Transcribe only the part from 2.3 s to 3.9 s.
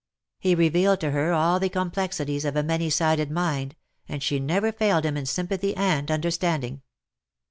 of a many sided mind,